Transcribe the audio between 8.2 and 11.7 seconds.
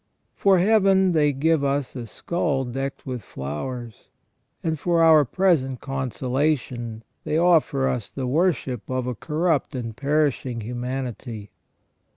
worship of a corrupt and perishing humanity.